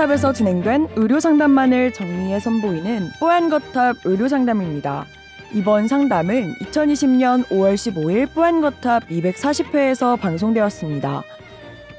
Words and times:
뽀얀거탑에서 0.00 0.32
진행된 0.32 0.88
의료상담만을 0.96 1.92
정리해 1.92 2.40
선보이는 2.40 3.10
뽀얀거탑 3.20 3.96
의료상담입니다. 4.04 5.04
이번 5.52 5.88
상담은 5.88 6.54
2020년 6.54 7.44
5월 7.48 7.74
15일 7.74 8.32
뽀얀거탑 8.32 9.08
240회에서 9.08 10.18
방송되었습니다. 10.18 11.22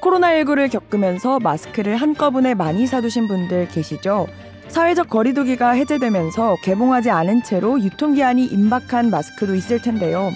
코로나19를 0.00 0.70
겪으면서 0.70 1.38
마스크를 1.38 1.96
한꺼번에 1.96 2.54
많이 2.54 2.86
사두신 2.86 3.28
분들 3.28 3.68
계시죠? 3.68 4.26
사회적 4.68 5.08
거리두기가 5.08 5.70
해제되면서 5.70 6.56
개봉하지 6.64 7.10
않은 7.10 7.44
채로 7.44 7.80
유통기한이 7.80 8.46
임박한 8.46 9.10
마스크도 9.10 9.54
있을 9.54 9.80
텐데요. 9.80 10.30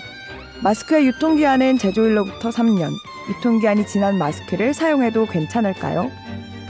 마스크의 0.63 1.07
유통기한은 1.09 1.79
제조일로부터 1.79 2.51
3년, 2.51 2.93
유통기한이 3.29 3.87
지난 3.87 4.19
마스크를 4.19 4.73
사용해도 4.73 5.27
괜찮을까요? 5.27 6.26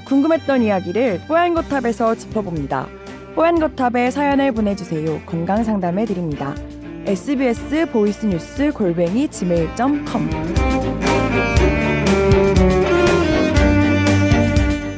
궁금했던 0.07 0.63
이야기를 0.63 1.23
뽀얀거탑에서 1.29 2.15
짚어봅니다. 2.15 2.87
뽀얀거탑에 3.35 4.11
사연을 4.11 4.53
보내주세요. 4.53 5.21
건강 5.27 5.63
상담해 5.65 6.07
드립니다. 6.07 6.55
sbs 7.07 7.87
voice 7.93 8.27
news 8.27 8.73
골뱅이 8.73 9.29
gmail.com 9.29 10.31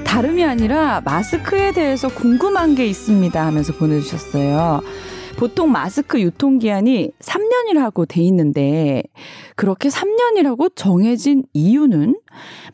다름이 0.05 0.45
아니라 0.45 1.01
마스크에 1.05 1.73
대해서 1.73 2.09
궁금한 2.09 2.75
게 2.75 2.86
있습니다 2.86 3.45
하면서 3.45 3.73
보내주셨어요. 3.75 4.83
보통 5.39 5.70
마스크 5.70 6.20
유통기한이 6.20 7.12
3년이라고 7.20 8.09
돼 8.09 8.23
있는데 8.23 9.05
그렇게 9.59 9.89
3년이라고 9.89 10.70
정해진 10.77 11.42
이유는 11.53 12.14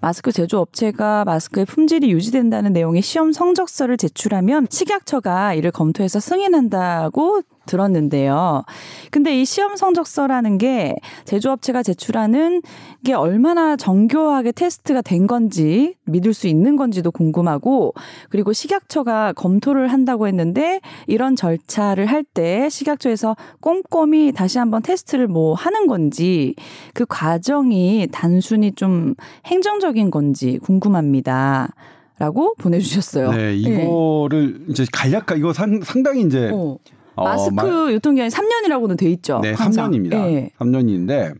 마스크 0.02 0.32
제조업체가 0.32 1.24
마스크의 1.24 1.64
품질이 1.64 2.12
유지된다는 2.12 2.74
내용의 2.74 3.00
시험 3.00 3.32
성적서를 3.32 3.96
제출하면 3.96 4.66
식약처가 4.68 5.54
이를 5.54 5.70
검토해서 5.70 6.20
승인한다고 6.20 7.40
들었는데요. 7.66 8.64
근데 9.10 9.40
이 9.40 9.44
시험 9.44 9.76
성적서라는 9.76 10.58
게 10.58 10.96
제조업체가 11.24 11.82
제출하는 11.82 12.62
게 13.04 13.14
얼마나 13.14 13.76
정교하게 13.76 14.52
테스트가 14.52 15.02
된 15.02 15.26
건지 15.26 15.94
믿을 16.04 16.34
수 16.34 16.46
있는 16.48 16.76
건지도 16.76 17.10
궁금하고 17.10 17.94
그리고 18.28 18.52
식약처가 18.52 19.32
검토를 19.34 19.88
한다고 19.88 20.26
했는데 20.26 20.80
이런 21.06 21.36
절차를 21.36 22.06
할 22.06 22.24
때 22.34 22.68
식약처에서 22.68 23.36
꼼꼼히 23.60 24.32
다시 24.32 24.58
한번 24.58 24.82
테스트를 24.82 25.28
뭐 25.28 25.54
하는 25.54 25.86
건지 25.86 26.54
그 26.92 27.06
과정이 27.06 28.08
단순히 28.10 28.72
좀 28.72 29.14
행정적인 29.46 30.10
건지 30.10 30.58
궁금합니다. 30.62 31.74
라고 32.16 32.54
보내주셨어요. 32.58 33.32
네, 33.32 33.56
이거를 33.56 34.52
네. 34.52 34.64
이제 34.68 34.86
간략하 34.92 35.34
이거 35.34 35.52
상, 35.52 35.80
상당히 35.82 36.22
이제 36.22 36.48
어. 36.54 36.78
어, 37.14 37.24
마스크 37.24 37.88
어, 37.88 37.92
유통기한이 37.92 38.30
3년이라고는 38.30 38.96
돼 38.98 39.10
있죠. 39.10 39.40
네, 39.42 39.52
항상. 39.52 39.90
3년입니다. 39.90 40.10
네. 40.10 40.50
3년인데 40.58 41.34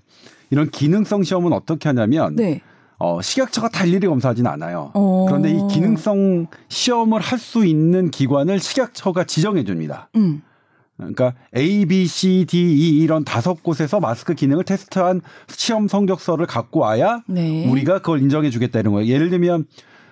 이런 0.51 0.71
기능성 0.71 1.23
시험은 1.23 1.53
어떻게 1.53 1.89
하냐면 1.89 2.37
네. 2.37 2.61
어, 2.99 3.21
식약처가 3.21 3.69
다 3.71 3.85
일일이 3.85 4.07
검사하지는 4.07 4.51
않아요. 4.53 4.91
어. 4.95 5.25
그런데 5.29 5.51
이 5.51 5.59
기능성 5.71 6.47
시험을 6.69 7.21
할 7.21 7.39
수 7.39 7.67
있는 7.67 8.11
기관을 8.11 8.61
식약처가 8.61 9.25
지정해 9.25 9.65
줍니다. 9.65 10.09
음. 10.17 10.43
그러니까 10.97 11.35
A, 11.57 11.85
B, 11.87 12.07
C, 12.07 12.47
D, 12.49 12.57
E 12.59 12.99
이런 13.01 13.25
다섯 13.25 13.63
곳에서 13.65 13.99
마스크 13.99 14.33
기능을 14.35 14.63
테스트한 14.63 15.23
시험 15.49 15.89
성적서를 15.89 16.47
갖고 16.47 16.81
와야 16.81 17.21
네. 17.27 17.69
우리가 17.69 17.99
그걸 17.99 18.23
인정해 18.23 18.49
주겠다 18.51 18.79
이런 18.79 18.95
거예요. 18.95 19.13
예를 19.13 19.29
들면 19.29 19.67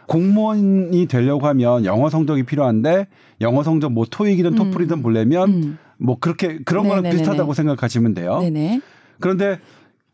공무원이 0.06 1.06
되려고 1.06 1.46
하면 1.48 1.84
영어 1.84 2.10
성적이 2.10 2.44
필요한데 2.44 3.06
영어 3.40 3.62
성적 3.62 3.92
뭐 3.92 4.04
토익이든 4.08 4.52
음. 4.52 4.56
토플이든 4.56 5.02
보려면 5.02 5.50
음. 5.50 5.78
뭐 5.98 6.18
그렇게 6.18 6.58
그런 6.64 6.88
거랑 6.88 7.04
비슷하다고 7.10 7.54
생각하시면 7.54 8.14
돼요. 8.14 8.40
네네. 8.40 8.80
그런데 9.20 9.58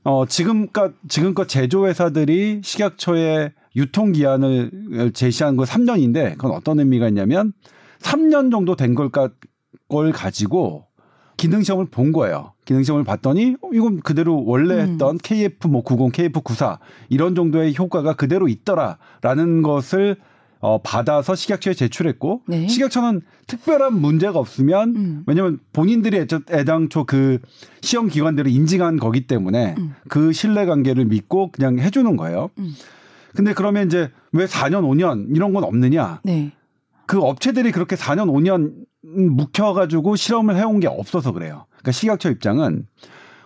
어 0.04 0.26
지금껏 0.26 0.92
지금껏 1.08 1.46
제조회사들이 1.48 2.60
식약처에 2.62 3.52
유통 3.76 4.12
기한을 4.12 5.12
제시한 5.14 5.56
거 5.56 5.64
3년인데 5.64 6.32
그건 6.32 6.52
어떤 6.52 6.78
의미가 6.80 7.08
있냐면 7.08 7.52
3년 8.00 8.50
정도 8.50 8.76
된 8.76 8.94
걸까 8.94 9.30
걸 9.88 10.12
가지고 10.12 10.87
기능 11.38 11.62
시험을 11.62 11.86
본 11.86 12.12
거예요. 12.12 12.52
기능 12.66 12.82
시험을 12.82 13.04
봤더니 13.04 13.56
어, 13.62 13.70
이건 13.72 14.00
그대로 14.00 14.44
원래 14.44 14.74
음. 14.74 14.80
했던 14.80 15.14
음. 15.14 15.18
KF 15.22 15.68
뭐 15.68 15.82
90, 15.82 16.12
KF 16.12 16.42
94 16.42 16.80
이런 17.08 17.34
정도의 17.34 17.74
효과가 17.78 18.14
그대로 18.14 18.48
있더라라는 18.48 19.62
것을 19.62 20.16
어, 20.60 20.82
받아서 20.82 21.36
식약처에 21.36 21.74
제출했고 21.74 22.42
네. 22.48 22.66
식약처는 22.66 23.22
특별한 23.46 23.94
문제가 23.94 24.40
없으면 24.40 24.96
음. 24.96 25.22
왜냐하면 25.26 25.60
본인들이 25.72 26.26
애당초 26.50 27.04
그 27.04 27.38
시험 27.80 28.08
기관들을 28.08 28.50
인증한 28.50 28.98
거기 28.98 29.28
때문에 29.28 29.76
음. 29.78 29.94
그 30.08 30.32
신뢰 30.32 30.66
관계를 30.66 31.04
믿고 31.04 31.52
그냥 31.52 31.78
해주는 31.78 32.16
거예요. 32.16 32.50
음. 32.58 32.74
근데 33.36 33.54
그러면 33.54 33.86
이제 33.86 34.10
왜 34.32 34.46
4년 34.46 34.82
5년 34.82 35.36
이런 35.36 35.52
건 35.52 35.62
없느냐? 35.62 36.20
네. 36.24 36.50
그 37.06 37.20
업체들이 37.20 37.70
그렇게 37.70 37.94
4년 37.94 38.26
5년 38.26 38.87
묵혀가지고 39.02 40.16
실험을 40.16 40.56
해온 40.56 40.80
게 40.80 40.86
없어서 40.86 41.32
그래요. 41.32 41.66
그러니까 41.68 41.92
식약처 41.92 42.30
입장은 42.30 42.86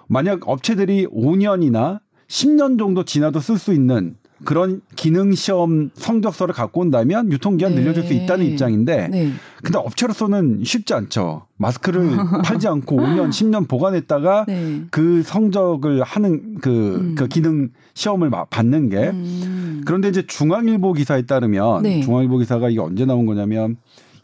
만약 0.09 0.49
업체들이 0.49 1.07
5년이나 1.07 2.01
10년 2.29 2.79
정도 2.79 3.05
지나도 3.05 3.41
쓸 3.41 3.59
수 3.59 3.73
있는 3.73 4.17
그런 4.45 4.81
기능 4.97 5.35
시험 5.35 5.91
성적서를 5.95 6.53
갖고 6.53 6.81
온다면 6.81 7.31
유통기한 7.31 7.75
네. 7.75 7.81
늘려줄 7.81 8.05
수 8.05 8.13
있다는 8.13 8.45
입장인데 8.47 9.09
네. 9.09 9.33
근데 9.63 9.79
업체로서는 9.79 10.63
쉽지 10.65 10.95
않죠. 10.95 11.47
마스크를 11.59 12.17
팔지 12.45 12.67
않고 12.67 12.97
5년, 12.97 13.29
10년 13.31 13.69
보관했다가 13.69 14.47
네. 14.49 14.83
그 14.91 15.23
성적을 15.23 16.03
하는 16.03 16.57
그, 16.61 16.97
음. 16.97 17.15
그 17.17 17.29
기능 17.29 17.71
시험을 17.95 18.31
받는 18.51 18.89
게 18.89 19.11
음. 19.11 19.83
그런데 19.87 20.09
이제 20.09 20.27
중앙일보 20.27 20.95
기사에 20.95 21.23
따르면 21.23 21.85
네. 21.85 22.01
중앙일보 22.01 22.39
기사가 22.39 22.69
이게 22.69 22.81
언제 22.81 23.05
나온 23.05 23.27
거냐면 23.27 23.77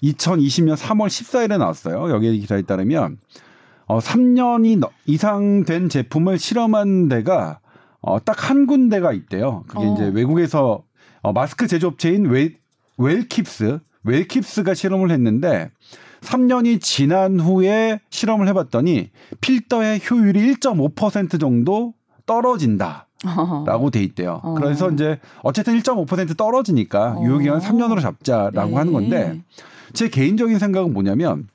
2020년 0.02 0.76
3월 0.76 1.08
14일에 1.08 1.58
나왔어요. 1.58 2.10
여기 2.10 2.38
기사에 2.38 2.62
따르면 2.62 3.18
어 3.86 3.98
3년이 4.00 4.88
이상 5.06 5.64
된 5.64 5.88
제품을 5.88 6.38
실험한 6.38 7.08
데가 7.08 7.60
어, 8.00 8.22
딱 8.22 8.48
한 8.50 8.66
군데가 8.66 9.12
있대요. 9.12 9.64
그게 9.66 9.86
어. 9.86 9.94
이제 9.94 10.06
외국에서 10.14 10.84
어, 11.22 11.32
마스크 11.32 11.66
제조업체인 11.66 12.26
웰, 12.26 12.54
웰킵스, 12.98 13.80
웰킵스가 14.06 14.74
실험을 14.74 15.10
했는데 15.10 15.70
3년이 16.20 16.80
지난 16.80 17.40
후에 17.40 18.00
실험을 18.10 18.46
해봤더니 18.48 19.10
필터의 19.40 20.00
효율이 20.08 20.54
1.5% 20.54 21.40
정도 21.40 21.94
떨어진다. 22.26 23.06
라고 23.66 23.90
돼 23.90 24.00
있대요. 24.04 24.40
어. 24.44 24.54
그래서 24.54 24.90
이제 24.90 25.18
어쨌든 25.42 25.76
1.5% 25.80 26.36
떨어지니까 26.36 27.16
어. 27.18 27.24
유효기간 27.24 27.58
3년으로 27.60 28.00
잡자라고 28.00 28.70
네. 28.70 28.76
하는 28.76 28.92
건데 28.92 29.42
제 29.92 30.08
개인적인 30.08 30.58
생각은 30.58 30.92
뭐냐면 30.92 31.48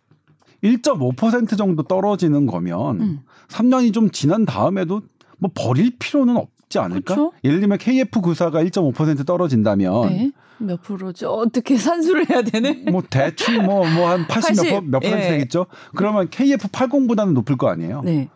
1.5% 0.63 1.57
정도 1.57 1.83
떨어지는 1.83 2.45
거면 2.45 3.01
음. 3.01 3.19
3년이 3.49 3.93
좀 3.93 4.09
지난 4.11 4.45
다음에도 4.45 5.01
뭐 5.37 5.51
버릴 5.53 5.91
필요는 5.99 6.37
없지 6.37 6.79
않을까? 6.79 7.15
그렇죠? 7.15 7.33
예를 7.43 7.59
들면 7.59 7.77
KF94가 7.77 8.65
1.5% 8.69 9.25
떨어진다면 9.25 10.07
네. 10.09 10.31
몇 10.59 10.81
프로죠? 10.81 11.29
어떻게 11.29 11.75
산수를 11.77 12.29
해야 12.29 12.41
되네? 12.41 12.85
뭐 12.91 13.03
대충 13.09 13.63
뭐 13.65 13.85
뭐 13.85 14.07
한 14.07 14.25
80몇몇 14.27 15.01
퍼센트 15.01 15.17
예. 15.25 15.29
되겠죠. 15.31 15.65
그러면 15.95 16.29
KF80보다는 16.29 17.33
높을 17.33 17.57
거 17.57 17.67
아니에요. 17.69 18.01
네. 18.03 18.29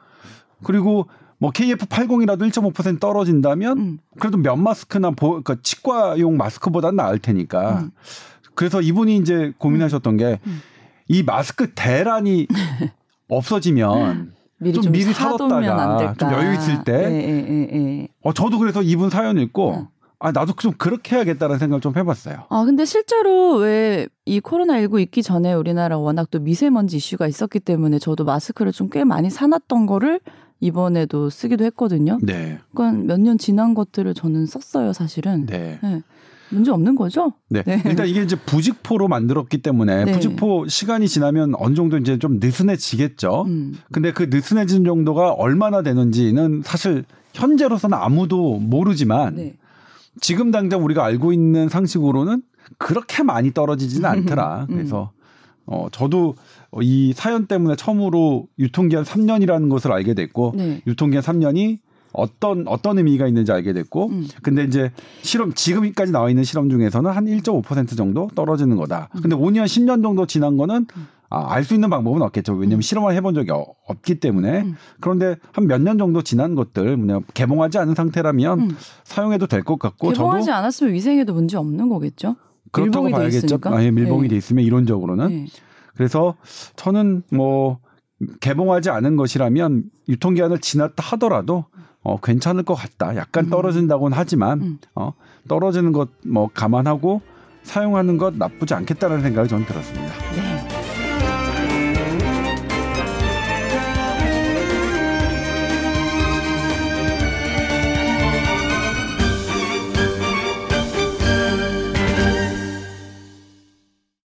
그리고 0.63 1.07
뭐 1.39 1.51
KF80이라도 1.51 2.41
1.5% 2.51 2.99
떨어진다면 2.99 3.77
음. 3.77 3.99
그래도 4.19 4.37
면 4.37 4.61
마스크나 4.63 5.11
보, 5.11 5.29
그러니까 5.29 5.55
치과용 5.61 6.35
마스크보다는 6.35 6.95
나을 6.97 7.19
테니까. 7.19 7.79
음. 7.81 7.91
그래서 8.57 8.81
이분이 8.81 9.15
이제 9.17 9.53
고민하셨던 9.57 10.17
게이 10.17 10.33
음. 10.45 10.61
음. 11.11 11.23
마스크 11.25 11.71
대란이 11.73 12.47
없어지면 13.29 14.33
미리 14.59 14.73
좀, 14.73 14.83
좀 14.83 14.91
미리 14.91 15.13
사뒀다가 15.13 16.13
좀 16.15 16.31
여유 16.33 16.53
있을 16.53 16.83
때. 16.83 16.93
예, 16.93 17.47
예, 17.49 17.69
예, 18.01 18.07
어 18.23 18.33
저도 18.33 18.57
그래서 18.59 18.81
이분 18.81 19.09
사연 19.09 19.37
읽고 19.37 19.69
어. 19.71 19.87
아 20.19 20.31
나도 20.31 20.53
좀 20.53 20.73
그렇게 20.77 21.15
해야겠다는 21.15 21.59
생각을 21.59 21.79
좀 21.81 21.95
해봤어요. 21.95 22.45
아 22.49 22.63
근데 22.65 22.83
실제로 22.85 23.55
왜 23.57 24.07
이 24.25 24.41
코로나 24.41 24.81
19 24.81 24.99
있기 24.99 25.23
전에 25.23 25.53
우리나라 25.53 25.97
워낙 25.97 26.29
또 26.29 26.39
미세먼지 26.39 26.97
이슈가 26.97 27.27
있었기 27.27 27.61
때문에 27.61 27.97
저도 27.97 28.25
마스크를 28.25 28.73
좀 28.73 28.89
꽤 28.89 29.03
많이 29.05 29.29
사놨던 29.29 29.85
거를 29.85 30.19
이번에도 30.59 31.29
쓰기도 31.29 31.63
했거든요. 31.65 32.17
네. 32.21 32.57
그러니까 32.73 33.03
몇 33.05 33.19
년 33.21 33.37
지난 33.37 33.73
것들을 33.73 34.13
저는 34.15 34.45
썼어요, 34.47 34.91
사실은. 34.91 35.45
네. 35.45 35.79
네. 35.81 36.01
문제 36.49 36.71
없는 36.71 36.95
거죠? 36.95 37.33
네. 37.49 37.63
네. 37.63 37.81
일단 37.85 38.07
이게 38.07 38.21
이제 38.21 38.35
부직포로 38.35 39.07
만들었기 39.07 39.61
때문에 39.61 40.05
네. 40.05 40.11
부직포 40.11 40.67
시간이 40.67 41.07
지나면 41.07 41.53
어느 41.57 41.75
정도 41.75 41.97
이제 41.97 42.17
좀 42.17 42.39
느슨해지겠죠. 42.39 43.43
음. 43.47 43.75
근데 43.91 44.13
그 44.13 44.27
느슨해진 44.29 44.83
정도가 44.83 45.31
얼마나 45.31 45.81
되는지는 45.81 46.61
사실 46.63 47.05
현재로서는 47.33 47.97
아무도 47.97 48.57
모르지만 48.59 49.35
네. 49.35 49.55
지금 50.21 50.51
당장 50.51 50.83
우리가 50.83 51.05
알고 51.05 51.33
있는 51.33 51.69
상식으로는 51.69 52.41
그렇게 52.77 53.23
많이 53.23 53.53
떨어지지는 53.53 54.09
않더라. 54.09 54.67
음. 54.69 54.75
그래서 54.75 55.11
어 55.65 55.87
저도 55.91 56.35
이 56.81 57.13
사연 57.13 57.45
때문에 57.45 57.75
처음으로 57.75 58.47
유통기한 58.57 59.03
3년이라는 59.03 59.69
것을 59.69 59.91
알게 59.91 60.13
됐고 60.13 60.53
네. 60.55 60.81
유통기한 60.87 61.23
3년이 61.23 61.79
어떤 62.17 62.67
어떤 62.67 62.97
의미가 62.97 63.27
있는지 63.27 63.51
알게 63.51 63.73
됐고 63.73 64.07
음. 64.07 64.27
근데 64.41 64.63
이제 64.63 64.91
실험 65.21 65.53
지금까지 65.53 66.11
나와 66.11 66.29
있는 66.29 66.43
실험 66.43 66.69
중에서는 66.69 67.09
한 67.11 67.25
1.5% 67.25 67.95
정도 67.95 68.27
떨어지는 68.35 68.75
거다. 68.75 69.09
음. 69.15 69.21
근데 69.21 69.35
5년 69.35 69.65
10년 69.65 70.01
정도 70.03 70.25
지난 70.25 70.57
거는 70.57 70.87
음. 70.95 71.07
아, 71.29 71.53
알 71.53 71.63
수 71.65 71.73
있는 71.73 71.89
방법은 71.89 72.21
없겠죠. 72.21 72.53
왜냐하면 72.53 72.79
음. 72.79 72.81
실험을 72.81 73.13
해본 73.13 73.35
적이 73.35 73.51
어, 73.51 73.65
없기 73.85 74.19
때문에. 74.21 74.61
음. 74.61 74.75
그런데 75.01 75.35
한 75.51 75.65
몇 75.67 75.81
년 75.81 75.97
정도 75.97 76.21
지난 76.21 76.55
것들, 76.55 76.95
뭐냐 76.95 77.19
개봉하지 77.33 77.77
않은 77.79 77.95
상태라면 77.95 78.59
음. 78.61 78.77
사용해도 79.03 79.45
될 79.47 79.63
것 79.63 79.77
같고. 79.77 80.11
개봉하지 80.11 80.45
저도 80.45 80.57
않았으면 80.57 80.93
위생에도 80.93 81.33
문제 81.33 81.57
없는 81.57 81.89
거겠죠. 81.89 82.35
그렇다고 82.71 83.09
봐야겠죠. 83.09 83.59
아, 83.65 83.83
예, 83.83 83.91
밀봉이 83.91 84.23
네. 84.23 84.27
돼 84.29 84.35
있으면 84.37 84.63
이론적으로는. 84.63 85.27
네. 85.27 85.45
그래서 85.95 86.35
저는 86.77 87.23
뭐 87.31 87.79
개봉하지 88.39 88.89
않은 88.89 89.15
것이라면 89.17 89.83
유통기한을 90.09 90.59
지났다 90.59 91.03
하더라도 91.03 91.65
어, 92.07 92.17
괜찮을 92.21 92.63
것 92.63 92.73
같다. 92.73 93.17
약간 93.17 93.45
음. 93.45 93.49
떨어진다고는 93.49 94.17
하지만 94.17 94.61
음. 94.61 94.77
어, 94.95 95.11
떨어지는 95.49 95.91
것 95.91 96.07
뭐 96.25 96.49
감안하고 96.53 97.21
사용하는 97.63 98.17
것 98.17 98.33
나쁘지 98.37 98.73
않겠다는 98.75 99.21
생각이 99.21 99.49
저는 99.49 99.65
들었습니다. 99.65 100.13
네. 100.33 100.76